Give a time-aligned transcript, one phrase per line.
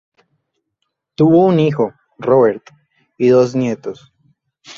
[1.13, 2.63] Tuvo un hijo, Robert,
[3.19, 4.11] y dos nietos.